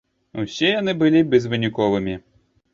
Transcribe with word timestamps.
Усе 0.43 0.71
яны 0.71 0.95
былі 1.03 1.23
безвыніковымі. 1.35 2.19